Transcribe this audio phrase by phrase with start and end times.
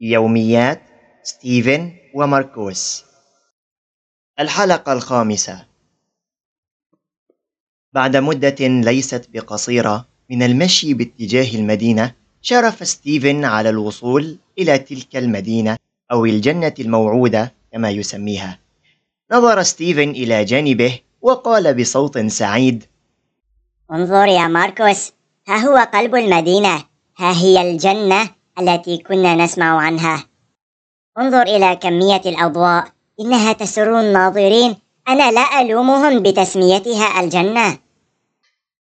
[0.00, 0.82] يوميات
[1.22, 3.04] ستيفن وماركوس.
[4.40, 5.64] الحلقة الخامسة.
[7.92, 15.76] بعد مدة ليست بقصيرة من المشي باتجاه المدينة شارف ستيفن على الوصول إلى تلك المدينة
[16.12, 18.58] أو الجنة الموعودة كما يسميها.
[19.32, 22.84] نظر ستيفن إلى جانبه وقال بصوت سعيد
[23.92, 25.12] انظر يا ماركوس
[25.48, 26.84] ها هو قلب المدينة
[27.18, 30.24] ها هي الجنة؟ التي كنا نسمع عنها.
[31.18, 32.94] انظر إلى كمية الأضواء.
[33.20, 34.76] إنها تسر الناظرين
[35.08, 37.78] أنا لا ألومهم بتسميتها الجنة.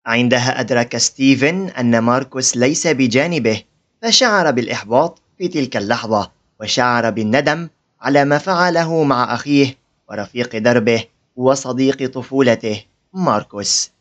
[0.05, 3.63] عندها أدرك ستيفن أن ماركوس ليس بجانبه
[4.01, 7.69] فشعر بالإحباط في تلك اللحظة وشعر بالندم
[8.01, 9.77] على ما فعله مع أخيه
[10.09, 11.03] ورفيق دربه
[11.35, 13.91] وصديق طفولته ماركوس.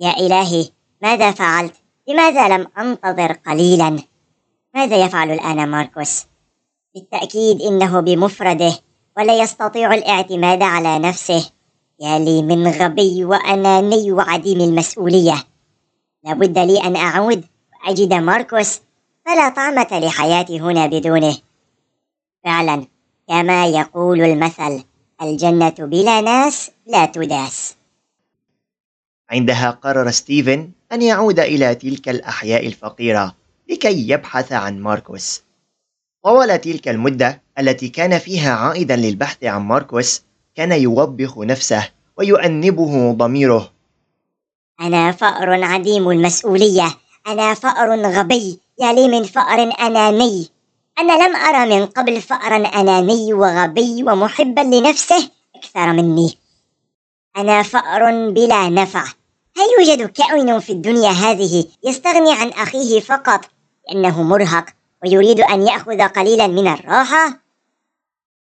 [0.00, 0.68] يا إلهي
[1.02, 1.74] ماذا فعلت؟
[2.08, 3.98] لماذا لم أنتظر قليلا؟
[4.74, 6.26] ماذا يفعل الآن ماركوس؟
[6.94, 8.72] بالتأكيد إنه بمفرده
[9.16, 11.50] ولا يستطيع الاعتماد على نفسه.
[12.00, 15.44] يا لي من غبي وأناني وعديم المسؤولية.
[16.24, 18.80] لابد لي أن أعود وأجد ماركوس.
[19.26, 21.36] فلا طعمة لحياتي هنا بدونه.
[22.44, 22.86] فعلا
[23.28, 24.84] كما يقول المثل
[25.22, 27.76] الجنة بلا ناس لا تداس.
[29.30, 33.39] عندها قرر ستيفن أن يعود إلى تلك الأحياء الفقيرة.
[33.70, 35.42] لكي يبحث عن ماركوس.
[36.24, 40.22] طوال تلك المدة التي كان فيها عائدا للبحث عن ماركوس
[40.54, 43.72] كان يوبخ نفسه ويؤنبه ضميره.
[44.80, 46.96] أنا فأر عديم المسؤولية.
[47.26, 48.58] أنا فأر غبي.
[48.80, 50.48] يا لي من فأر أناني.
[50.98, 56.38] أنا لم أرى من قبل فأرا أناني وغبي ومحبا لنفسه أكثر مني.
[57.36, 59.04] أنا فأر بلا نفع.
[59.56, 63.40] هل يوجد كائن في الدنيا هذه يستغني عن أخيه فقط؟
[63.88, 64.66] لأنه مرهق
[65.04, 67.40] ويريد أن يأخذ قليلا من الراحة؟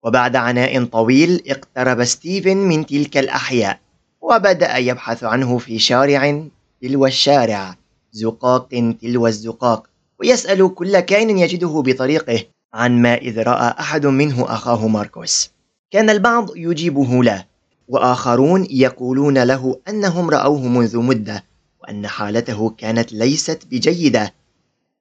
[0.04, 3.80] وبعد عناء طويل اقترب ستيفن من تلك الأحياء
[4.22, 6.44] وبدأ يبحث عنه في شارع
[6.82, 7.76] تلو الشارع
[8.12, 8.68] زقاق
[9.02, 9.88] تلو الزقاق
[10.20, 12.44] ويسأل كل كائن يجده بطريقه
[12.74, 15.52] عن ما إذ رأى أحد منه أخاه ماركوس
[15.92, 17.46] كان البعض يجيبه لا
[17.88, 21.44] وآخرون يقولون له أنهم رأوه منذ مدة
[21.82, 24.34] وأن حالته كانت ليست بجيدة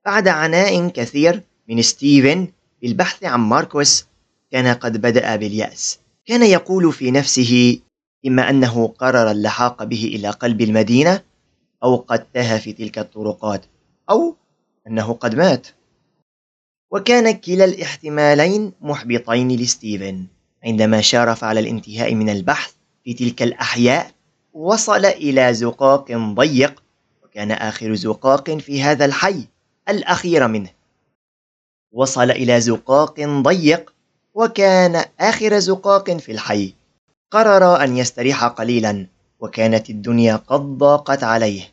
[0.07, 2.49] بعد عناء كثير من ستيفن
[2.83, 4.07] بالبحث عن ماركوس
[4.53, 5.99] كان قد بدأ باليأس.
[6.27, 7.81] كان يقول في نفسه
[8.27, 11.23] إما أنه قرر اللحاق به إلى قلب المدينة
[11.83, 13.65] أو قد تاه في تلك الطرقات
[14.11, 14.37] أو
[14.87, 15.67] أنه قد مات.
[16.91, 20.27] وكان كلا الاحتمالين محبطين لستيفن.
[20.65, 22.73] عندما شارف على الانتهاء من البحث
[23.05, 24.11] في تلك الأحياء
[24.53, 26.83] وصل إلى زقاق ضيق
[27.25, 29.56] وكان آخر زقاق في هذا الحي.
[29.89, 30.71] الأخير منه.
[31.93, 33.95] وصل إلى زقاق ضيق
[34.35, 36.75] وكان آخر زقاق في الحي.
[37.31, 39.07] قرر أن يستريح قليلا
[39.41, 41.73] وكانت الدنيا قد ضاقت عليه.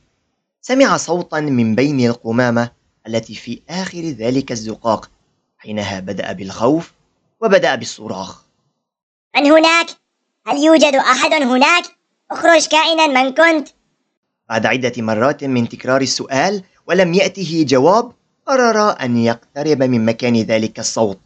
[0.62, 2.72] سمع صوتا من بين القمامة
[3.08, 5.10] التي في آخر ذلك الزقاق
[5.58, 6.94] حينها بدأ بالخوف
[7.42, 8.44] وبدأ بالصراخ.
[9.36, 9.88] من هناك؟
[10.48, 11.84] هل يوجد أحد هناك؟
[12.32, 13.70] أخرج كائنا من كنت.
[14.50, 18.12] بعد عدة مرات من تكرار السؤال ولم يأته جواب
[18.46, 21.20] قرر أن يقترب من مكان ذلك الصوت.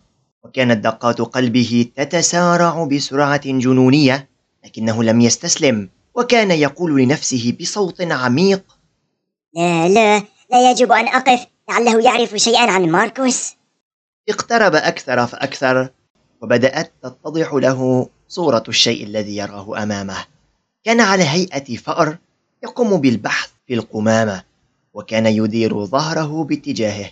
[0.44, 4.28] وكانت دقات قلبه تتسارع بسرعة جنونية
[4.66, 8.64] لكنه لم يستسلم وكان يقول لنفسه بصوت عميق
[9.56, 13.56] لا لا لا يجب أن أقف لعله يعرف شيئا عن ماركوس.
[14.30, 15.90] اقترب أكثر فأكثر
[16.42, 20.26] وبدأت تتضح له صورة الشيء الذي يراه أمامه.
[20.84, 22.18] كان على هيئة فأر
[22.64, 24.44] يقوم بالبحث في القمامة.
[24.98, 27.10] وكان يدير ظهره باتجاهه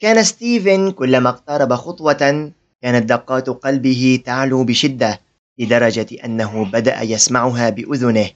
[0.00, 2.52] كان ستيفن كلما اقترب خطوة
[2.82, 5.20] كانت دقات قلبه تعلو بشدة
[5.58, 8.30] لدرجة أنه بدأ يسمعها بأذنه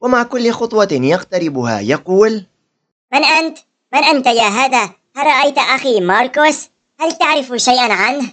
[0.00, 2.46] ومع كل خطوة يقتربها يقول
[3.12, 3.58] من أنت؟
[3.92, 6.68] من أنت يا هذا؟ هل رأيت أخي ماركوس؟
[7.00, 8.32] هل تعرف شيئا عنه؟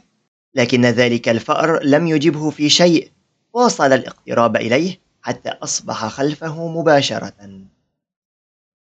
[0.55, 3.11] لكن ذلك الفأر لم يجبه في شيء
[3.53, 7.67] واصل الاقتراب إليه حتى أصبح خلفه مباشرة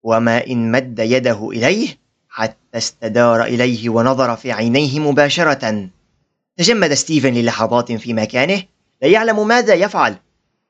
[0.02, 5.88] وما إن مد يده إليه حتى استدار إليه ونظر في عينيه مباشرة.
[6.56, 8.62] تجمد ستيفن للحظات في مكانه
[9.02, 10.16] لا يعلم ماذا يفعل.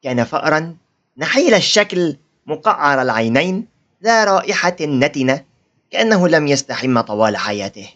[0.03, 0.77] كان فأرا
[1.19, 3.67] نحيل الشكل مقعر العينين
[4.05, 5.45] ذا رائحة نتنة
[5.91, 7.89] كأنه لم يستحم طوال حياته.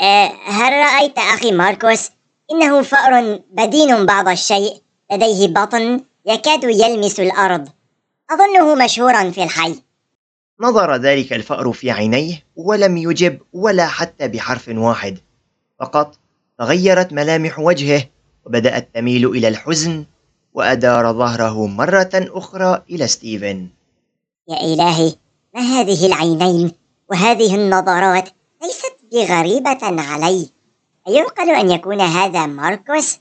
[0.00, 2.10] أه هل رأيت أخي ماركوس؟
[2.50, 4.82] إنه فأر بدين بعض الشيء.
[5.12, 7.68] لديه بطن يكاد يلمس الأرض.
[8.30, 9.82] أظنه مشهورا في الحي.
[10.60, 15.18] نظر ذلك الفأر في عينيه ولم يجب ولا حتى بحرف واحد.
[15.80, 16.18] فقط
[16.58, 18.04] تغيرت ملامح وجهه
[18.46, 20.04] وبدأت تميل إلى الحزن
[20.54, 23.68] وأدار ظهره مرة أخرى إلى ستيفن.
[24.48, 25.12] يا إلهي
[25.54, 26.72] ما هذه العينين
[27.10, 28.28] وهذه النظرات؟
[28.62, 30.48] ليست بغريبة علي.
[31.08, 33.18] أيعقل أن يكون هذا ماركوس؟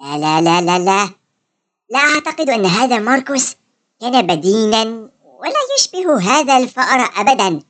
[0.00, 1.08] لا لا لا لا لا.
[1.90, 3.56] لا أعتقد أن هذا ماركوس
[4.00, 7.62] كان بدينا ولا يشبه هذا الفأر أبدا.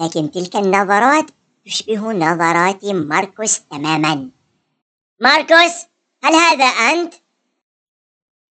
[0.00, 1.30] لكن تلك النظرات
[1.66, 4.30] تشبه نظرات ماركوس تماما.
[5.20, 5.86] ماركوس
[6.24, 7.14] هل هذا أنت؟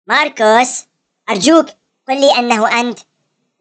[0.08, 0.86] ماركوس
[1.30, 1.66] أرجوك
[2.08, 3.00] قل لي أنه أنت.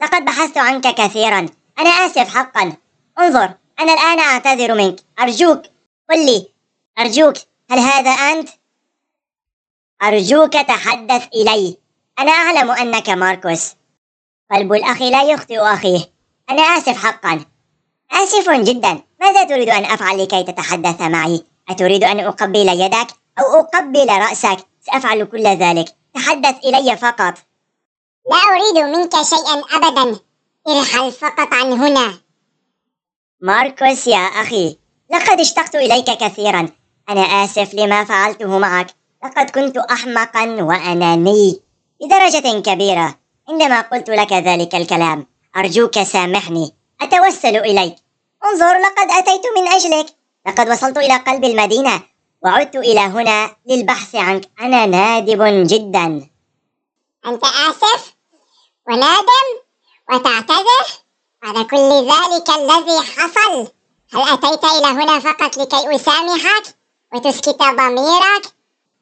[0.02, 1.48] لقد بحثت عنك كثيرا.
[1.78, 2.76] أنا آسف حقا.
[3.18, 5.00] انظر أنا الآن أعتذر منك.
[5.20, 5.62] أرجوك
[6.10, 6.48] قل لي
[6.98, 7.34] أرجوك
[7.70, 8.48] هل هذا أنت؟
[10.02, 11.76] أرجوك تحدث إلي.
[12.18, 13.74] أنا أعلم أنك ماركوس.
[14.52, 16.00] قلب الأخ لا يخطئ أخيه.
[16.50, 17.44] أنا آسف حقا.
[18.12, 19.02] آسف جدا.
[19.20, 23.06] ماذا تريد أن أفعل لكي تتحدث معي؟ أتريد أن أقبل يدك
[23.38, 25.88] أو أقبل رأسك؟ سأفعل كل ذلك.
[26.14, 27.34] تحدث إلي فقط.
[28.30, 30.20] لا أريد منك شيئا أبدا.
[30.68, 32.14] ارحل فقط عن هنا.
[33.40, 34.76] ماركوس يا أخي
[35.10, 36.68] لقد اشتقت إليك كثيرا.
[37.08, 38.86] أنا آسف لما فعلته معك.
[39.24, 41.60] لقد كنت أحمقا وأناني.
[42.00, 43.23] بدرجة كبيرة.
[43.48, 45.26] عندما قلت لك ذلك الكلام
[45.56, 46.74] أرجوك سامحني.
[47.02, 47.96] أتوسل إليك.
[48.44, 50.06] انظر لقد أتيت من أجلك.
[50.46, 52.02] لقد وصلت إلى قلب المدينة.
[52.44, 54.48] وعدت إلى هنا للبحث عنك.
[54.60, 56.28] أنا نادب جدا.
[57.26, 58.14] أنت آسف
[58.88, 59.46] ونادم
[60.12, 60.86] وتعتذر؟
[61.42, 63.68] على كل ذلك الذي حصل
[64.14, 66.76] هل أتيت إلى هنا فقط لكي أسامحك
[67.14, 68.52] وتسكت ضميرك؟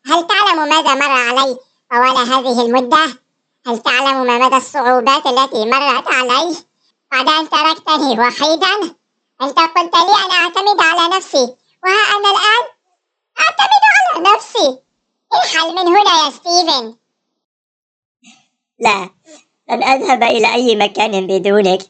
[0.07, 1.57] هل تعلم ماذا مر علي
[1.91, 3.22] طوال هذه المدة؟
[3.67, 6.57] هل تعلم ما مدى الصعوبات التي مرت علي؟
[7.13, 8.97] بعد أن تركتني وحيدا.
[9.43, 12.65] أنت قلت لي أن أعتمد على نفسي؟ وها أنا الآن
[13.39, 14.79] أعتمد على نفسي.
[15.35, 16.97] ارحل من هنا يا ستيفن.
[18.79, 19.11] لا
[19.71, 21.83] لن أذهب إلى أي مكان بدونك.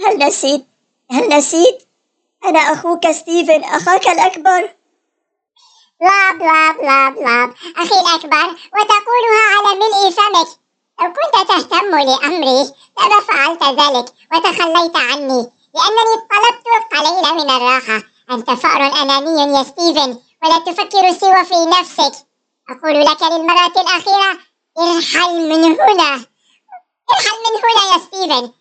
[0.00, 0.66] هل نسيت؟
[1.10, 1.88] هل نسيت؟
[2.44, 4.74] أنا أخوك ستيفن أخاك الأكبر.
[6.00, 10.65] بلا بلا بلا بلا أخي الأكبر وتقولها على ملء فمك
[11.00, 18.02] لو كنت تهتم لأمري لما فعلت ذلك وتخليت عني لأنني طلبت القليل من الراحة.
[18.30, 22.26] أنت فأر أناني يا ستيفن ولا تفكر سوى في نفسك.
[22.70, 24.38] أقول لك للمرة الأخيرة
[24.78, 26.12] ارحل من هنا.
[27.12, 28.52] ارحل من هنا يا ستيفن.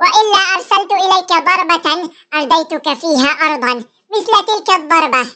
[0.00, 3.84] وإلا أرسلت إليك ضربة أرديتك فيها أرضا
[4.16, 5.30] مثل تلك الضربة.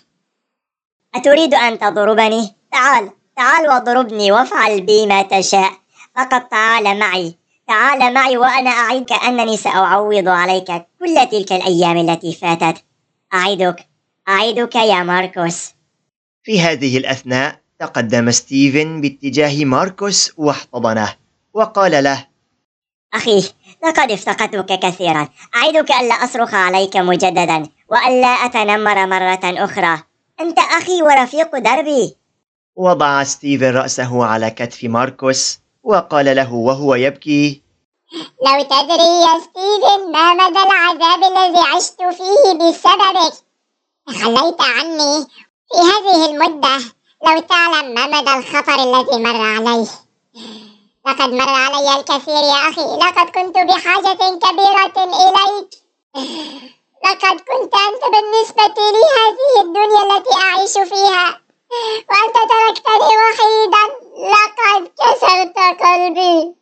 [1.14, 5.81] أتريد أن تضربني؟ تعال تعال واضربني وافعل بي ما تشاء.
[6.16, 7.34] فقط تعال معي.
[7.68, 10.66] تعال معي وأنا أعدك أنني سأعوض عليك
[10.98, 12.84] كل تلك الأيام التي فاتت.
[13.34, 13.86] أعدك.
[14.28, 15.70] أعدك يا ماركوس.
[16.42, 21.14] في هذه الأثناء تقدم ستيفن باتجاه ماركوس واحتضنه
[21.54, 22.26] وقال له
[23.14, 23.52] أخي
[23.84, 25.28] لقد افتقدتك كثيرا.
[25.56, 30.02] أعدك ألا أصرخ عليك مجددا وألا أتنمر مرة أخرى.
[30.40, 32.16] أنت أخي ورفيق دربي.
[32.76, 37.62] وضع ستيفن رأسه على كتف ماركوس وقال له وهو يبكي.
[38.46, 43.34] لو تدري يا ستيفن ما مدى العذاب الذي عشت فيه بسببك
[44.08, 45.26] تخليت عني
[45.68, 46.78] في هذه المدة.
[47.26, 49.86] لو تعلم ما مدى الخطر الذي مر علي
[51.06, 52.96] لقد مر علي الكثير يا أخي.
[52.96, 55.70] لقد كنت بحاجة كبيرة إليك.
[57.04, 61.40] لقد كنت أنت بالنسبة لي هذه الدنيا التي أعيش فيها.
[62.10, 63.91] وأنت تركتني وحيدا.
[65.02, 66.54] كسرت قلبي.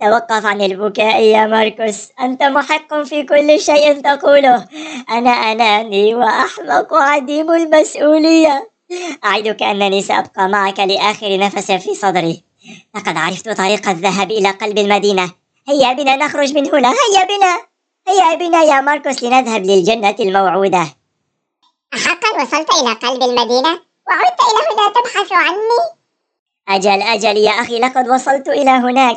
[0.00, 2.08] توقف عن البكاء يا ماركوس.
[2.20, 4.68] أنت محق في كل شيء تقوله.
[5.10, 8.70] أنا أناني وأحمق وعديم المسؤولية.
[9.24, 12.44] أعدك أنني سأبقى معك لآخر نفس في صدري.
[12.94, 15.30] لقد عرفت طريق الذهاب إلى قلب المدينة.
[15.68, 16.88] هيا بنا نخرج من هنا.
[16.88, 17.54] هيا بنا.
[18.08, 20.86] هيا بنا يا ماركوس لنذهب للجنة الموعودة.
[21.94, 23.80] أحقا وصلت إلى قلب المدينة.
[24.08, 26.01] وعدت إلى هنا تبحث عني.
[26.68, 29.16] أجل أجل يا أخي لقد وصلت إلى هناك.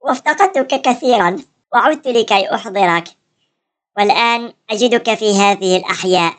[0.00, 1.36] وافتقدتك كثيرا
[1.74, 3.04] وعدت لكي أحضرك.
[3.96, 6.34] والآن أجدك في هذه الأحياء.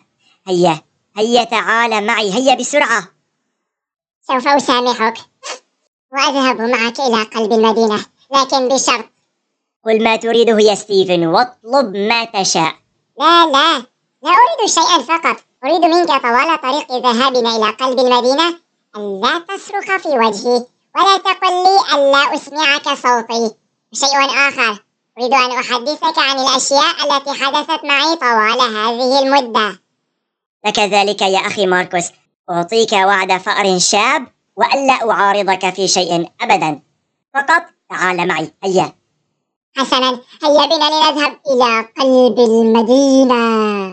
[0.47, 0.81] هيا
[1.17, 3.07] هيا تعال معي هيا بسرعة.
[4.21, 5.17] سوف أسامحك.
[6.13, 9.05] وأذهب معك إلى قلب المدينة لكن بشرط.
[9.85, 12.73] قل ما تريده يا ستيفن واطلب ما تشاء.
[13.19, 13.85] لا لا
[14.23, 15.37] لا أريد شيئا فقط.
[15.63, 18.64] أريد منك طوال طريق ذهابنا إلى قلب المدينة.
[18.95, 23.55] ألا تصرخ في وجهي ولا تقل لي ألا أسمعك صوتي.
[23.93, 24.83] شيء آخر
[25.17, 29.79] أريد أن أحدثك عن الأشياء التي حدثت معي طوال هذه المدة.
[30.65, 32.05] لك ذلك يا أخي ماركوس
[32.49, 36.81] أعطيك وعد فأر شاب وألا أعارضك في شيء أبدا.
[37.33, 38.93] فقط تعال معي هيا
[39.77, 43.84] حسنا هيا بنا لنذهب إلى قلب المدينة.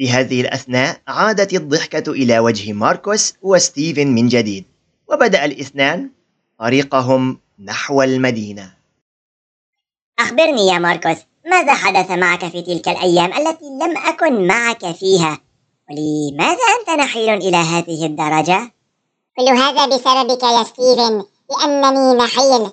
[0.00, 4.64] في هذه الأثناء عادت الضحكة إلى وجه ماركوس وستيفن من جديد
[5.08, 6.10] وبدأ الإثنان
[6.58, 8.72] طريقهم نحو المدينة.
[10.18, 11.16] أخبرني يا ماركوس
[11.46, 15.38] ماذا حدث معك في تلك الأيام التي لم أكن معك فيها؟
[15.90, 18.72] ولماذا أنت نحيل إلى هذه الدرجة؟
[19.36, 22.70] كل هذا بسببك يا ستيفن لأنني نحيل.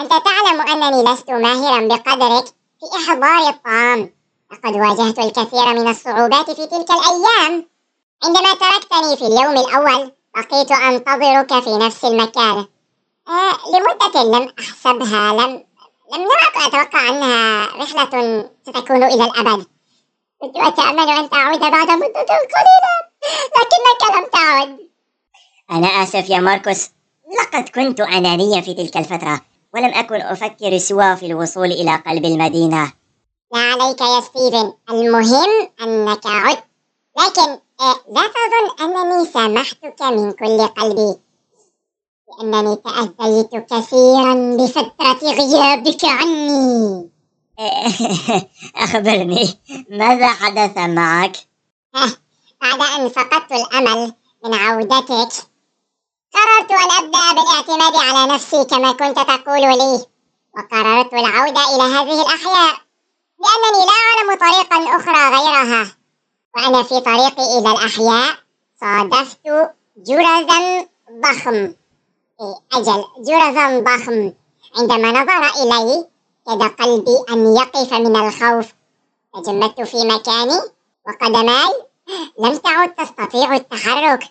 [0.00, 4.13] أنت تعلم أنني لست ماهرا بقدرك في إحضار الطعام.
[4.54, 7.68] لقد واجهت الكثير من الصعوبات في تلك الأيام.
[8.24, 12.66] عندما تركتني في اليوم الأول بقيت أنتظرك في نفس المكان.
[13.28, 15.64] آه لمدة لم أحسبها لم
[16.12, 19.66] لم نعد أتوقع أنها رحلة ستكون إلى الأبد.
[20.40, 22.94] كنت أتأمل أن تعود بعد مدة قليلة
[23.56, 24.78] لكنك لم تعد.
[25.70, 26.90] أنا آسف يا ماركوس.
[27.40, 29.40] لقد كنت أنانيا في تلك الفترة
[29.74, 32.92] ولم أكن أفكر سوى في الوصول إلى قلب المدينة.
[33.54, 34.72] لا عليك يا ستيفن.
[34.90, 36.64] المهم أنك عدت
[37.18, 41.16] لكن آه، لا تظن أنني سامحتك من كل قلبي.
[42.28, 47.10] لأنني تأذيت كثيرا بفترة غيابك عني.
[48.84, 49.58] أخبرني
[49.90, 51.36] ماذا حدث معك؟
[52.62, 54.12] بعد أن فقدت الأمل
[54.44, 55.32] من عودتك
[56.34, 60.06] قررت أن أبدأ بالاعتماد على نفسي كما كنت تقول لي.
[60.56, 62.83] وقررت العودة إلى هذه الأحياء.
[63.40, 65.96] لأنني لا أعلم طريقا أخرى غيرها
[66.56, 68.36] وأنا في طريقي إلى الأحياء.
[68.80, 69.38] صادفت
[69.96, 70.86] جرذا
[71.20, 71.72] ضخم.
[72.72, 74.32] أجل جرذا ضخم.
[74.76, 76.08] عندما نظر إلي
[76.46, 78.66] كاد قلبي أن يقف من الخوف.
[79.34, 80.60] تجمدت في مكاني
[81.06, 81.74] وقدماي
[82.38, 84.24] لم تعد تستطيع التحرك.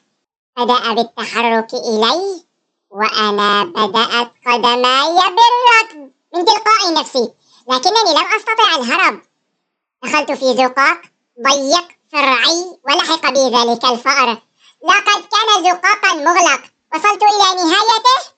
[0.58, 2.44] بدأ بالتحرك إلي
[2.90, 7.34] وأنا بدأت قدماي بالركض من تلقاء نفسي.
[7.70, 9.22] لكنني لم أستطع الهرب.
[10.04, 11.02] دخلت في زقاق
[11.44, 14.42] ضيق فرعي ولحق بي ذلك الفأر.
[14.84, 16.62] لقد كان زقاقا مغلق.
[16.94, 18.34] وصلت إلى نهايته.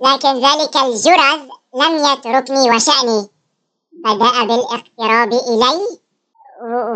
[0.00, 3.28] لكن ذلك الجرذ لم يتركني وشأني.
[3.92, 5.98] بدأ بالاقتراب إلي.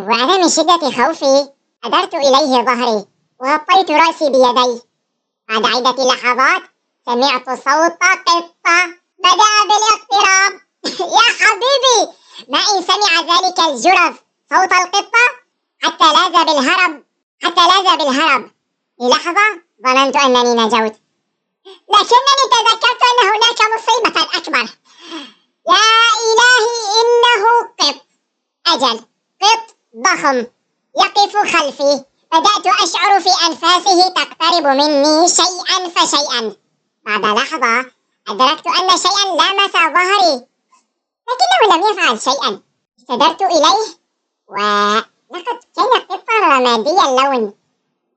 [0.08, 1.48] وأنا من شدة خوفي
[1.84, 3.04] أدرت إليه ظهري.
[3.40, 4.82] وغطيت رأسي بيدي.
[5.48, 6.62] بعد عدة لحظات
[7.06, 8.86] سمعت صوت قطة.
[9.18, 10.65] بدأ بالاقتراب.
[10.88, 12.12] يا حبيبي
[12.48, 14.14] ما إن سمع ذلك الجرذ
[14.50, 15.26] صوت القطة
[15.82, 17.06] حتى لاذ بالهرب
[17.42, 18.50] حتى لاذ بالهرب.
[19.00, 20.96] للحظة ظننت أنني نجوت.
[21.92, 24.68] لكنني تذكرت أن هناك مصيبة أكبر.
[25.68, 25.82] يا
[26.26, 27.44] إلهي إنه
[27.80, 28.06] قط.
[28.66, 29.00] أجل
[29.42, 30.46] قط ضخم
[30.98, 32.04] يقف خلفي.
[32.32, 36.56] بدأت أشعر في أنفاسه تقترب مني شيئا فشيئا.
[37.06, 37.90] بعد لحظة
[38.28, 40.46] أدركت أن شيئا لامس ظهري.
[41.28, 42.62] لكنه لم يفعل شيئا.
[42.98, 43.96] استدرت إليه
[44.48, 47.54] ولقد كان قطا رمادي اللون.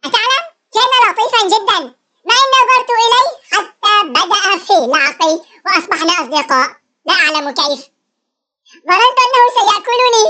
[0.03, 1.79] أتعلم؟ كان لطيفا جدا.
[2.25, 6.69] ما إن نظرت إليه حتى بدأ في لعقي وأصبحنا أصدقاء.
[7.05, 7.89] لا أعلم كيف.
[8.87, 10.25] ظننت أنه سيأكلني.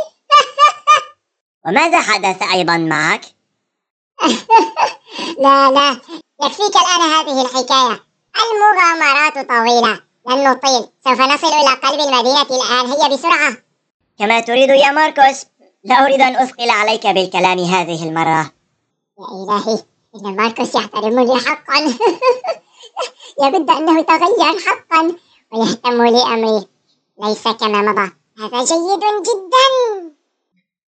[1.66, 3.22] وماذا حدث أيضا معك؟
[5.44, 6.02] لا لا.
[6.44, 8.04] يكفيك الآن هذه الحكاية.
[8.36, 10.09] المغامرات طويلة.
[10.30, 12.86] لن نطيل سوف نصل إلى قلب المدينة الآن.
[12.92, 13.58] هيا بسرعة.
[14.20, 15.46] كما تريد يا ماركوس
[15.84, 18.52] لا أريد أن أثقل عليك بالكلام هذه المرة.
[19.20, 19.80] يا إلهي
[20.16, 21.80] إن ماركوس يحترمني حقا.
[23.44, 25.16] يبدو أنه تغير حقا
[25.54, 26.68] ويهتم لأمري.
[27.24, 28.12] ليس كما مضى.
[28.40, 29.68] هذا جيد جدا.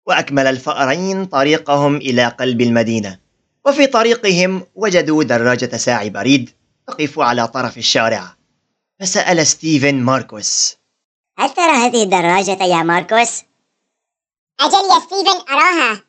[0.07, 3.19] وأكمل الفأرين طريقهم إلى قلب المدينة.
[3.67, 6.51] وفي طريقهم وجدوا دراجة ساعي بريد
[6.87, 8.42] تقف على طرف الشارع.
[9.03, 10.77] فسأل ستيفن ماركوس.
[11.39, 13.43] هل ترى هذه الدراجة يا ماركوس؟
[14.61, 16.05] أجل يا ستيفن أراها.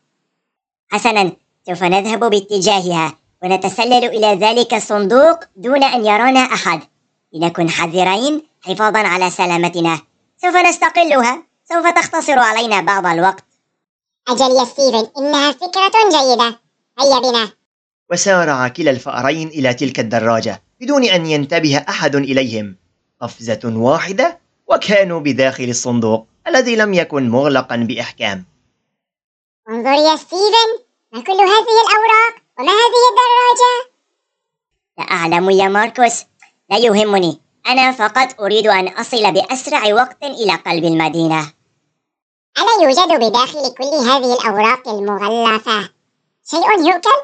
[0.91, 1.31] حسنا
[1.67, 6.81] سوف نذهب باتجاهها ونتسلل إلى ذلك الصندوق دون أن يرانا أحد.
[7.33, 9.99] لنكن حذرين حفاظا على سلامتنا.
[10.41, 13.45] سوف نستقلها سوف تختصر علينا بعض الوقت.
[14.27, 16.59] أجل يا ستيفن إنها فكرة جيدة.
[16.99, 17.51] هيا بنا.
[18.11, 22.82] وسارع كلا الفأرين إلى تلك الدراجة بدون أن ينتبه أحد إليهم.
[23.23, 28.45] قفزة واحدة وكانوا بداخل الصندوق الذي لم يكن مغلقا بإحكام.
[29.69, 30.69] انظر يا ستيفن
[31.13, 33.93] ما كل هذه الأوراق؟ وما هذه الدراجة؟
[34.97, 36.25] لا أعلم يا ماركوس
[36.69, 37.39] لا يهمني.
[37.67, 41.53] أنا فقط أريد أن أصل بأسرع وقت إلى قلب المدينة.
[42.57, 45.89] ألا يوجد بداخل كل هذه الأوراق المغلفة
[46.45, 47.19] شيء يؤكل؟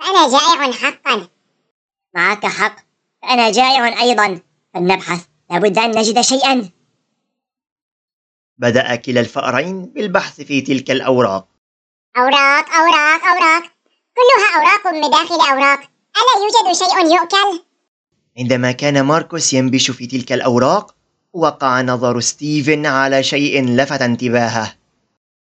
[0.00, 1.28] فأنا جائع حقا.
[2.14, 2.76] معك حق
[3.24, 4.40] أنا جائع أيضا.
[4.74, 5.27] فلنبحث.
[5.50, 6.70] لابد أن نجد شيئا
[8.58, 11.48] بدأ كلا الفأرين بالبحث في تلك الأوراق
[12.16, 13.62] أوراق أوراق أوراق
[14.16, 15.80] كلها أوراق من داخل أوراق
[16.16, 17.62] ألا يوجد شيء يؤكل؟
[18.38, 20.94] عندما كان ماركوس ينبش في تلك الأوراق
[21.32, 24.74] وقع نظر ستيفن على شيء لفت انتباهه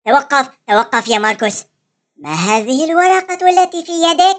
[0.05, 1.63] توقف توقف يا ماركوس
[2.17, 4.37] ما هذه الورقة التي في يدك؟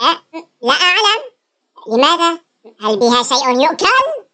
[0.00, 0.22] أه
[0.62, 1.22] لا أعلم
[1.88, 2.40] لماذا؟
[2.80, 4.25] هل بها شيء يؤكل؟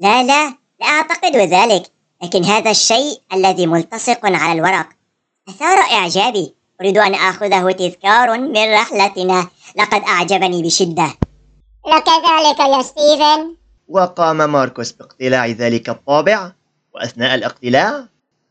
[0.00, 0.48] لا لا
[0.80, 1.90] لا أعتقد ذلك
[2.22, 4.86] لكن هذا الشيء الذي ملتصق على الورق.
[5.48, 6.54] أثار إعجابي.
[6.80, 9.48] أريد أن آخذه تذكار من رحلتنا.
[9.76, 11.14] لقد أعجبني بشدة.
[11.84, 13.56] وكذلك يا ستيفن.
[13.88, 16.52] وقام ماركوس باقتلاع ذلك الطابع.
[16.94, 18.04] وأثناء الاقتلاع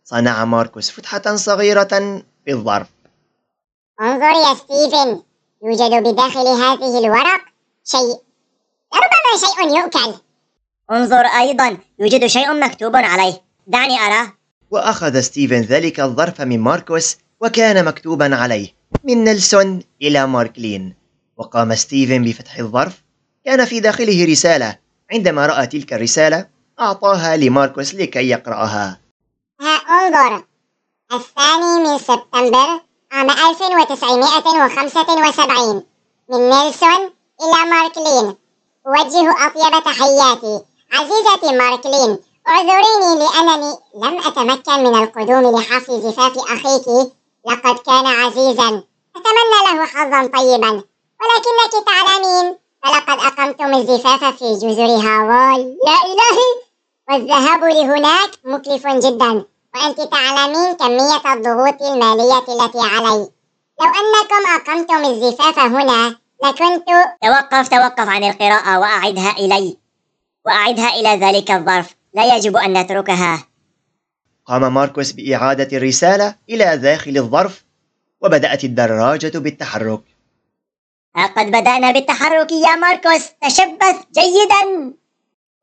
[0.03, 2.87] صنع ماركوس فتحة صغيرة في الظرف
[4.01, 5.21] انظر يا ستيفن.
[5.63, 7.41] يوجد بداخل هذه الورق
[7.85, 8.17] شيء.
[8.93, 10.28] لربما شيء يؤكل.
[10.91, 13.41] انظر أيضا يوجد شيء مكتوب عليه.
[13.67, 14.33] دعني أراه.
[14.71, 18.69] وأخذ ستيفن ذلك الظرف من ماركوس وكان مكتوبا عليه.
[19.03, 20.95] من نيلسون إلى ماركلين.
[21.37, 23.03] وقام ستيفن بفتح الظرف.
[23.45, 24.77] كان في داخله رسالة.
[25.11, 26.47] عندما رأى تلك الرسالة
[26.79, 28.99] أعطاها لماركوس لكي يقرأها.
[29.61, 30.43] ها انظر.
[31.13, 32.81] الثاني من سبتمبر
[33.11, 35.83] عام 1975
[36.29, 37.09] من نيلسون
[37.41, 38.35] إلى ماركلين.
[38.87, 40.61] أوجه أطيب تحياتي.
[40.93, 47.11] عزيزتي ماركلين اعذريني لأنني لم أتمكن من القدوم لحفل زفاف أخيك.
[47.47, 48.83] لقد كان عزيزا
[49.15, 50.83] أتمنى له حظا طيبا.
[51.19, 56.49] ولكنك تعلمين فلقد أقمتم الزفاف في جزر هاواي لا إلهي
[57.09, 59.45] والذهاب لهناك مكلف جدا.
[59.75, 63.29] وأنت تعلمين كمية الضغوط المالية التي علي.
[63.81, 66.87] لو أنكم أقمتم الزفاف هنا لكنت
[67.23, 69.77] توقف توقف عن القراءة وأعدها إلي.
[70.45, 71.95] وأعدها إلى ذلك الظرف.
[72.13, 73.47] لا يجب أن نتركها.
[74.45, 77.65] قام ماركوس بإعادة الرسالة إلى داخل الظرف
[78.21, 80.01] وبدأت الدراجة بالتحرك.
[81.17, 83.29] لقد بدأنا بالتحرك يا ماركوس.
[83.41, 84.93] تشبث جيدا.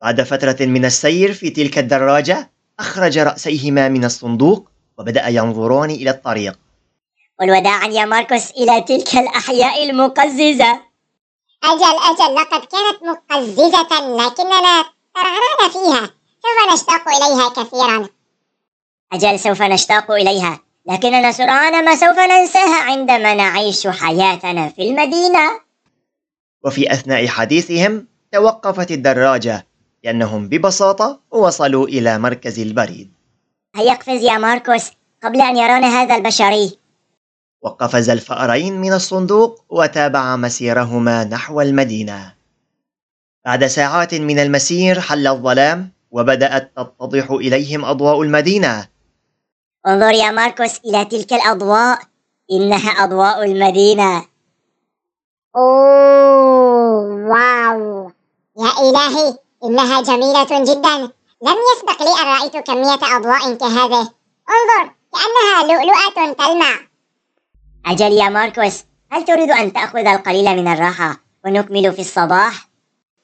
[0.02, 6.58] بعد فترة من السير في تلك الدراجة أخرج رأسيهما من الصندوق وبدأ ينظران إلى الطريق.
[7.40, 10.80] والوداعا يا ماركوس إلى تلك الأحياء المقززة.
[11.72, 12.34] أجل أجل.
[12.34, 16.10] لقد كانت مقززة لكننا ترعرعنا فيها.
[16.42, 18.08] سوف نشتاق إليها كثيرا.
[19.12, 20.60] أجل سوف نشتاق إليها.
[20.88, 25.60] لكننا سرعان ما سوف ننساها عندما نعيش حياتنا في المدينة.
[26.64, 29.66] وفي أثناء حديثهم توقفت الدراجة
[30.04, 33.12] لأنهم ببساطة وصلوا إلى مركز البريد.
[33.76, 34.90] هيا اقفز يا ماركوس
[35.24, 36.78] قبل أن يرانا هذا البشري.
[37.62, 42.34] وقفز الفأرين من الصندوق وتابعا مسيرهما نحو المدينة.
[43.44, 48.88] بعد ساعات من المسير حل الظلام وبدأت تتضح إليهم أضواء المدينة.
[49.86, 51.98] انظر يا ماركوس إلى تلك الأضواء
[52.52, 54.26] إنها أضواء المدينة.
[55.56, 58.10] أوه واو.
[58.58, 60.96] يا إلهي إنها جميلة جدا.
[61.42, 64.10] لم يسبق لي أن رأيت كمية أضواء كهذه.
[64.56, 66.95] انظر كأنها لؤلؤة تلمع.
[67.86, 72.68] أجل يا ماركوس هل تريد أن تأخذ القليل من الراحة ونكمل في الصباح؟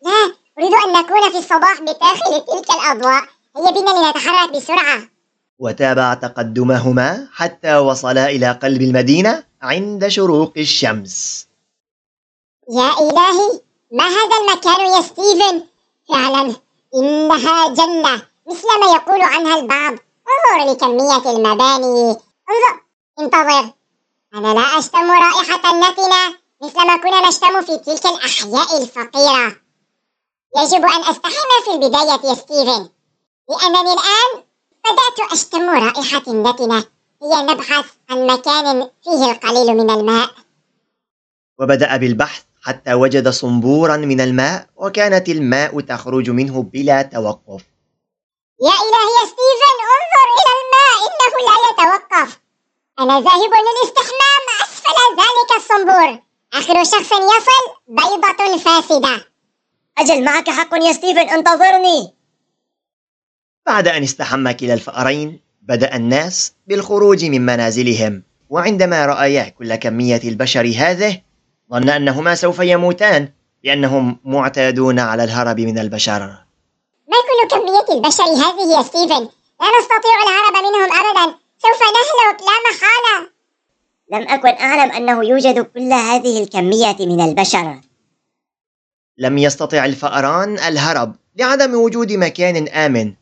[0.03, 3.23] لا أريد أن نكون في الصباح بداخل تلك الأضواء.
[3.57, 5.03] هيا بنا لنتحرك بسرعة.
[5.59, 11.49] وتابع تقدمهما حتى وصلا إلى قلب المدينة عند شروق الشمس.
[12.71, 13.61] يا إلهي
[13.93, 15.67] ما هذا المكان يا ستيفن؟
[16.09, 16.55] فعلا
[16.95, 19.95] إنها جنة مثل ما يقول عنها البعض.
[20.33, 22.11] انظر لكمية المباني.
[22.51, 22.75] انظر
[23.21, 23.82] انتظر.
[24.35, 29.57] أنا لا أشتم رائحة نتنة مثل ما كنا نشتم في تلك الأحياء الفقيرة.
[30.57, 32.89] يجب أن أستحم في البداية يا ستيفن
[33.49, 34.45] لأنني الآن
[34.85, 36.85] بدأت أشتم رائحة نتنة
[37.23, 40.31] هي نبحث عن مكان فيه القليل من الماء.
[41.61, 47.63] وبدأ بالبحث حتى وجد صنبورا من الماء وكانت الماء تخرج منه بلا توقف.
[48.63, 52.42] يا إلهي يا ستيفن انظر إلى الماء إنه لا يتوقف.
[53.01, 56.19] أنا ذاهب للاستحمام أسفل ذلك الصنبور.
[56.53, 59.27] آخر شخص يصل بيضة فاسدة.
[59.99, 62.15] أجل معك حق يا ستيفن انتظرني.
[63.67, 68.23] بعد أن استحم كلا الفأرين بدأ الناس بالخروج من منازلهم.
[68.51, 71.21] وعندما رأيا كل كمية البشر هذه
[71.71, 73.29] ظن أنهما سوف يموتان
[73.65, 76.21] لأنهم معتادون على الهرب من البشر.
[77.09, 79.29] ما كل كمية البشر هذه يا ستيفن؟
[79.61, 81.42] لا نستطيع الهرب منهم أبدا.
[81.63, 83.31] سوف نهلك لا محالة.
[84.13, 87.81] لم أكن أعلم أنه يوجد كل هذه الكمية من البشر.
[89.19, 93.15] لم يستطع الفأران الهرب لعدم وجود مكان آمن.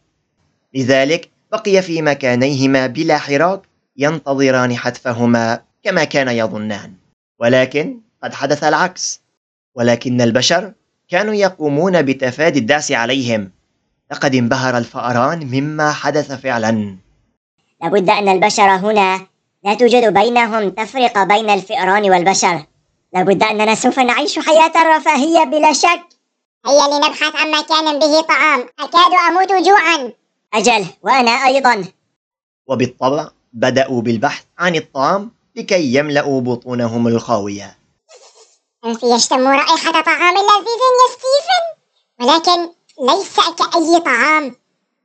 [0.74, 3.62] لذلك بقي في مكانيهما بلا حراك
[3.96, 6.94] ينتظران حتفهما كما كان يظنان.
[7.40, 9.20] ولكن قد حدث العكس.
[9.74, 10.72] ولكن البشر
[11.08, 13.50] كانوا يقومون بتفادي الدعس عليهم.
[14.12, 16.96] لقد انبهر الفأران مما حدث فعلا.
[17.82, 19.26] لابد أن البشر هنا
[19.64, 22.64] لا توجد بينهم تفرقة بين الفئران والبشر.
[23.14, 26.02] لابد أننا سوف نعيش حياة رفاهية بلا شك.
[26.66, 28.68] هيا لنبحث عن مكان به طعام.
[28.78, 30.12] أكاد أموت جوعا.
[30.54, 31.84] أجل وأنا أيضا.
[32.66, 37.78] وبالطبع بدأوا بالبحث عن الطعام لكي يملأوا بطونهم الخاوية.
[38.84, 41.64] أنف يشتم رائحة طعام لذيذ يا ستيفن
[42.20, 44.56] ولكن ليس كأي طعام.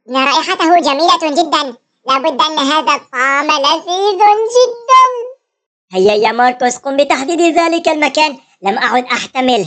[0.10, 1.78] إن رائحته جميلة جدا.
[2.08, 4.22] لابد أن هذا الطعام لذيذ
[4.56, 5.06] جدا.
[5.92, 8.38] هيا يا ماركوس قم بتحديد ذلك المكان.
[8.62, 9.66] لم أعد أحتمل.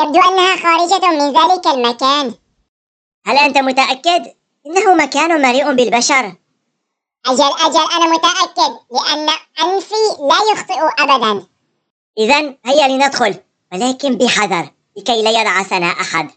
[0.00, 2.34] يبدو أنها خارجة من ذلك المكان.
[3.26, 4.32] هل أنت متأكد؟
[4.66, 6.36] إنه مكان مليء بالبشر.
[7.26, 9.28] أجل أجل أنا متأكد لأن
[9.64, 11.46] أنفي لا يخطئ أبدا.
[12.18, 13.34] إذا هيا لندخل
[13.72, 16.30] ولكن بحذر لكي لا يدعسنا أحد.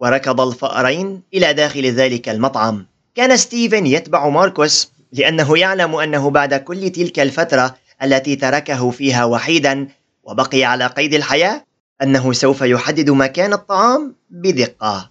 [0.00, 2.86] وركض الفأرين إلى داخل ذلك المطعم.
[3.14, 9.88] كان ستيفن يتبع ماركوس لأنه يعلم أنه بعد كل تلك الفترة التي تركه فيها وحيدا
[10.22, 11.64] وبقي على قيد الحياة
[12.02, 15.10] أنه سوف يحدد مكان الطعام بدقة.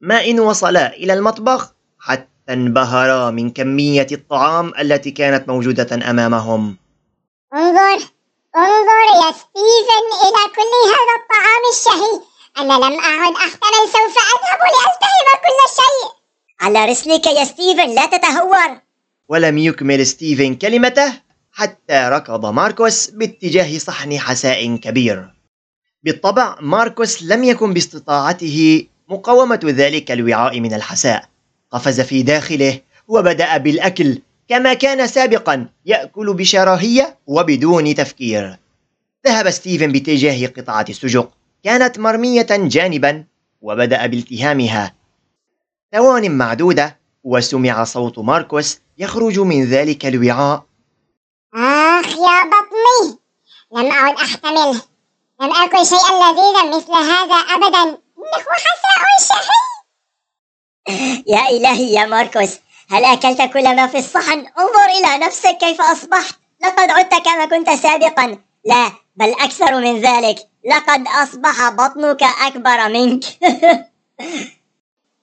[0.00, 6.76] ما إن وصلا إلى المطبخ حتى انبهرا من كمية الطعام التي كانت موجودة أمامهم.
[7.54, 8.06] انظر
[8.56, 12.20] انظر يا ستيفن إلى كل هذا الطعام الشهي
[12.58, 16.15] أنا لم أعد أحتمل سوف أذهب لألتهم كل شيء.
[16.60, 18.80] على رسلك يا ستيفن لا تتهور.
[19.28, 21.12] ولم يكمل ستيفن كلمته
[21.52, 25.30] حتى ركض ماركوس باتجاه صحن حساء كبير.
[26.02, 31.28] بالطبع ماركوس لم يكن باستطاعته مقاومة ذلك الوعاء من الحساء.
[31.70, 38.58] قفز في داخله وبدأ بالأكل كما كان سابقا يأكل بشراهية وبدون تفكير.
[39.26, 41.32] ذهب ستيفن باتجاه قطعة السجق
[41.64, 43.24] كانت مرمية جانبا
[43.62, 44.94] وبدأ بالتهامها.
[45.92, 50.62] ثوان معدودة وسمع صوت ماركوس يخرج من ذلك الوعاء.
[51.54, 53.18] آخ يا بطني
[53.72, 54.80] لم أعد أحتمل
[55.40, 57.82] لم أكل شيئا لذيذا مثل هذا أبدا.
[57.82, 59.46] إنه حساء شهي
[61.26, 62.58] يا إلهي يا ماركوس
[62.90, 66.34] هل أكلت كل ما في الصحن؟ انظر إلى نفسك كيف أصبحت.
[66.62, 68.38] لقد عدت كما كنت سابقا.
[68.64, 70.38] لا بل أكثر من ذلك.
[70.70, 73.24] لقد أصبح بطنك أكبر منك.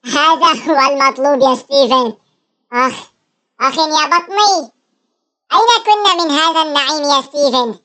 [0.06, 2.14] هذا هو المطلوب يا ستيفن
[2.74, 3.12] أخ
[3.62, 4.72] أخ يا بطني
[5.54, 7.80] أين كنا من هذا النعيم يا ستيفن؟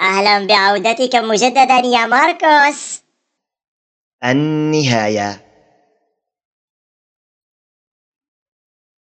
[0.00, 3.02] أهلا بعودتك مجددا يا ماركوس
[4.24, 5.45] النهاية